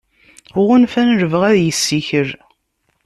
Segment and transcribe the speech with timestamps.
[0.65, 2.29] Ɣunfan lebɣi ad yessikel.